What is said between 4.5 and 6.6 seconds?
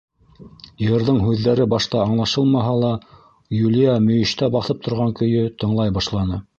баҫып торған көйө тыңлай башланы.